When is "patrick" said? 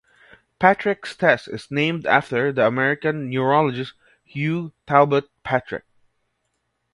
5.43-5.83